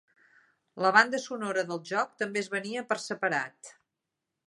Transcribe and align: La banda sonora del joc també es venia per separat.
La 0.85 0.91
banda 0.95 1.19
sonora 1.27 1.65
del 1.73 1.83
joc 1.91 2.17
també 2.25 2.43
es 2.45 2.53
venia 2.57 2.87
per 2.91 3.01
separat. 3.07 3.75